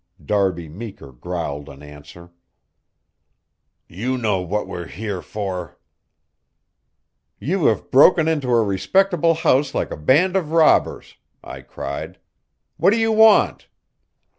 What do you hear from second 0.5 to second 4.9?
Meeker growled an answer. "You know what we're